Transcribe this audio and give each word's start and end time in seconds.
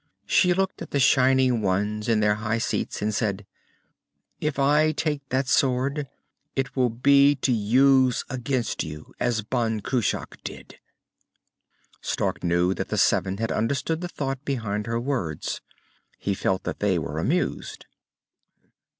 She 0.25 0.55
looked 0.55 0.81
at 0.81 0.89
the 0.89 0.99
shining 0.99 1.61
ones 1.61 2.09
in 2.09 2.21
their 2.21 2.33
high 2.33 2.57
seats, 2.57 3.03
and 3.03 3.13
said, 3.13 3.45
"If 4.39 4.57
I 4.57 4.93
take 4.93 5.21
that 5.29 5.47
sword, 5.47 6.07
it 6.55 6.75
will 6.75 6.89
be 6.89 7.35
to 7.35 7.51
use 7.51 8.25
it 8.27 8.33
against 8.33 8.83
you 8.83 9.13
as 9.19 9.43
Ban 9.43 9.81
Cruach 9.81 10.43
did!" 10.43 10.79
Stark 12.01 12.43
knew 12.43 12.73
that 12.73 12.87
the 12.87 12.97
seven 12.97 13.37
had 13.37 13.51
understood 13.51 14.01
the 14.01 14.07
thought 14.09 14.43
behind 14.43 14.87
her 14.87 14.99
words. 14.99 15.61
He 16.17 16.33
felt 16.33 16.63
that 16.63 16.79
they 16.79 16.97
were 16.97 17.19
amused. 17.19 17.85